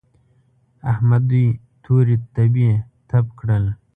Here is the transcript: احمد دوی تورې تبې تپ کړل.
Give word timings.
احمد 0.91 1.23
دوی 1.31 1.47
تورې 1.83 2.15
تبې 2.33 2.71
تپ 3.09 3.25
کړل. 3.39 3.63